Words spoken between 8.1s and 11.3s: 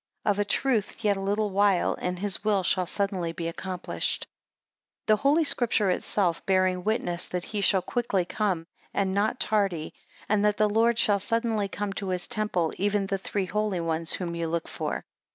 come and not tardy, and that the Lord shall